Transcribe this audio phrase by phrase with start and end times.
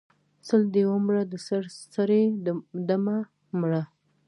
[0.47, 1.63] سل دی ومره د سر
[1.93, 2.23] سړی
[2.87, 3.17] د مه
[3.59, 3.83] مره